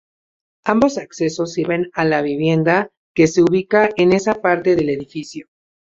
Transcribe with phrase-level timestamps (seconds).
[0.65, 5.45] Ambos accesos sirven a la vivienda que se ubica en esa parte del edificio.